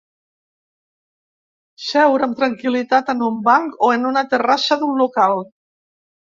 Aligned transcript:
Seure 1.87 2.25
amb 2.27 2.39
tranquil·litat 2.39 3.13
en 3.15 3.21
un 3.27 3.37
banc 3.49 3.77
o 3.89 3.91
en 3.99 4.09
una 4.13 4.25
terrassa 4.33 4.79
d’un 4.83 4.97
local. 5.05 5.39